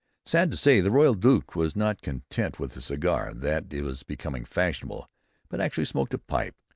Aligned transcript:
Sad 0.25 0.49
to 0.49 0.57
say, 0.57 0.81
the 0.81 0.89
Royal 0.89 1.13
Duke 1.13 1.55
was 1.55 1.75
not 1.75 2.01
content 2.01 2.59
with 2.59 2.71
the 2.73 2.81
cigar 2.81 3.35
that 3.35 3.71
was 3.71 4.01
becoming 4.01 4.45
fashionable, 4.45 5.07
but 5.47 5.61
actually 5.61 5.85
smoked 5.85 6.15
a 6.15 6.17
pipe. 6.17 6.55